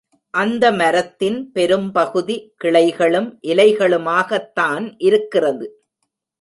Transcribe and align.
அந்த 0.33 0.71
மரத்தின் 0.71 1.51
பெரும்பகுதி 1.51 2.53
கிளைகளும், 2.63 3.29
இலைகளுமாகத்தான் 3.47 4.93
இருக்கிறது. 4.97 5.67